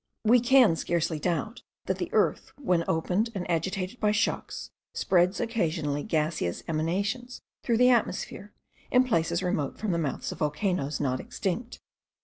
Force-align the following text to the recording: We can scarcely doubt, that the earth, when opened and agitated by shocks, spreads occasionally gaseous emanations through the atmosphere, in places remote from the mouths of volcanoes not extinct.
We 0.25 0.39
can 0.39 0.75
scarcely 0.75 1.19
doubt, 1.19 1.61
that 1.85 1.99
the 1.99 2.11
earth, 2.11 2.53
when 2.59 2.83
opened 2.87 3.29
and 3.35 3.47
agitated 3.47 3.99
by 3.99 4.11
shocks, 4.11 4.71
spreads 4.95 5.39
occasionally 5.39 6.01
gaseous 6.01 6.63
emanations 6.67 7.43
through 7.61 7.77
the 7.77 7.91
atmosphere, 7.91 8.51
in 8.89 9.03
places 9.03 9.43
remote 9.43 9.77
from 9.77 9.91
the 9.91 9.99
mouths 9.99 10.31
of 10.31 10.39
volcanoes 10.39 10.99
not 10.99 11.19
extinct. 11.19 11.79